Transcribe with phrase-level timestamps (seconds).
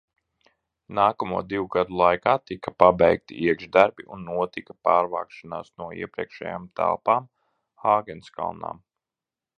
[0.99, 7.29] Nākamo divu gadu laikā tika pabeigti iekšdarbi un notika pārvākšanās no iepriekšējām telpām
[7.99, 8.77] Āgenskalnā.